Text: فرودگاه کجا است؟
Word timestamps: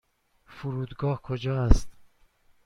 فرودگاه 0.45 1.19
کجا 1.23 1.53
است؟ 1.63 1.87